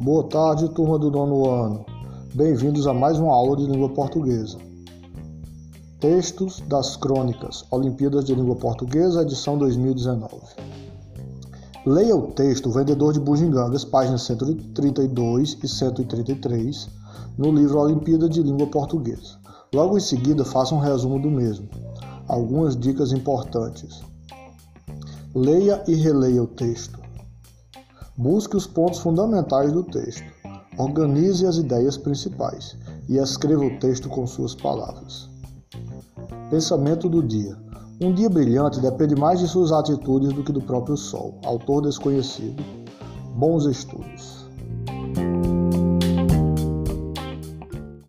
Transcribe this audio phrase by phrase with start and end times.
[0.00, 1.84] Boa tarde, turma do nono ano.
[2.32, 4.56] Bem-vindos a mais uma aula de língua portuguesa.
[5.98, 10.30] Textos das Crônicas, Olimpíadas de Língua Portuguesa, edição 2019.
[11.84, 16.88] Leia o texto Vendedor de Bugigangas, páginas 132 e 133,
[17.36, 19.36] no livro Olimpíada de Língua Portuguesa.
[19.74, 21.68] Logo em seguida, faça um resumo do mesmo.
[22.28, 24.00] Algumas dicas importantes.
[25.34, 27.07] Leia e releia o texto.
[28.18, 30.24] Busque os pontos fundamentais do texto.
[30.76, 32.76] Organize as ideias principais
[33.08, 35.30] e escreva o texto com suas palavras.
[36.50, 37.56] Pensamento do dia.
[38.00, 41.38] Um dia brilhante depende mais de suas atitudes do que do próprio sol.
[41.44, 42.60] Autor desconhecido.
[43.36, 44.37] Bons estudos.